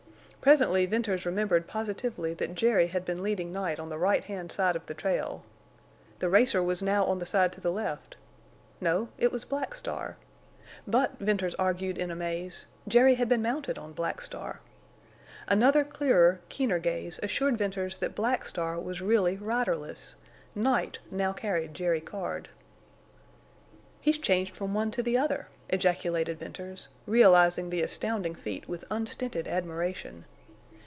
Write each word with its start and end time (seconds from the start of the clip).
Presently 0.43 0.87
Venters 0.87 1.23
remembered 1.27 1.67
positively 1.67 2.33
that 2.33 2.55
Jerry 2.55 2.87
had 2.87 3.05
been 3.05 3.21
leading 3.21 3.53
Night 3.53 3.79
on 3.79 3.89
the 3.89 3.97
right 3.99 4.23
hand 4.23 4.51
side 4.51 4.75
of 4.75 4.87
the 4.87 4.95
trail. 4.95 5.43
The 6.17 6.29
racer 6.29 6.63
was 6.63 6.81
now 6.81 7.05
on 7.05 7.19
the 7.19 7.27
side 7.27 7.53
to 7.53 7.61
the 7.61 7.71
left. 7.71 8.15
No—it 8.79 9.31
was 9.31 9.45
Black 9.45 9.75
Star. 9.75 10.17
But, 10.87 11.19
Venters 11.19 11.53
argued 11.59 11.95
in 11.99 12.09
amaze, 12.09 12.65
Jerry 12.87 13.13
had 13.13 13.29
been 13.29 13.43
mounted 13.43 13.77
on 13.77 13.93
Black 13.93 14.19
Star. 14.19 14.61
Another 15.47 15.83
clearer, 15.83 16.41
keener 16.49 16.79
gaze 16.79 17.19
assured 17.21 17.55
Venters 17.59 17.99
that 17.99 18.15
Black 18.15 18.43
Star 18.43 18.79
was 18.79 18.99
really 18.99 19.37
riderless. 19.37 20.15
Night 20.55 20.97
now 21.11 21.33
carried 21.33 21.75
Jerry 21.75 22.01
Card. 22.01 22.49
"He's 23.99 24.17
changed 24.17 24.57
from 24.57 24.73
one 24.73 24.89
to 24.89 25.03
the 25.03 25.15
other!" 25.19 25.49
ejaculated 25.69 26.39
Venters, 26.39 26.89
realizing 27.05 27.69
the 27.69 27.83
astounding 27.83 28.33
feat 28.33 28.67
with 28.67 28.83
unstinted 28.89 29.47
admiration. 29.47 30.25